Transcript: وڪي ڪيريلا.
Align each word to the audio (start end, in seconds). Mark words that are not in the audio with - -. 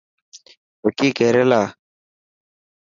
وڪي 0.83 1.07
ڪيريلا. 1.17 1.61